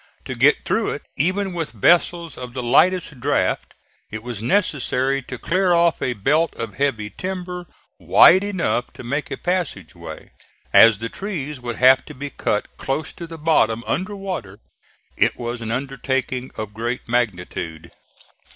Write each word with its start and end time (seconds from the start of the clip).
To 0.25 0.33
get 0.33 0.65
through 0.65 0.89
it, 0.95 1.03
even 1.15 1.53
with 1.53 1.73
vessels 1.73 2.35
of 2.35 2.53
the 2.55 2.63
lightest 2.63 3.19
draft, 3.19 3.75
it 4.09 4.23
was 4.23 4.41
necessary 4.41 5.21
to 5.21 5.37
clear 5.37 5.73
off 5.73 6.01
a 6.01 6.13
belt 6.13 6.55
of 6.55 6.73
heavy 6.77 7.11
timber 7.11 7.67
wide 7.99 8.43
enough 8.43 8.91
to 8.93 9.03
make 9.03 9.29
a 9.29 9.37
passage 9.37 9.93
way. 9.93 10.31
As 10.73 10.97
the 10.97 11.09
trees 11.09 11.61
would 11.61 11.75
have 11.75 12.03
to 12.05 12.15
be 12.15 12.31
cut 12.31 12.65
close 12.77 13.13
to 13.13 13.27
the 13.27 13.37
bottom 13.37 13.83
under 13.85 14.15
water 14.15 14.57
it 15.17 15.37
was 15.37 15.61
an 15.61 15.69
undertaking 15.69 16.49
of 16.55 16.73
great 16.73 17.07
magnitude. 17.07 17.91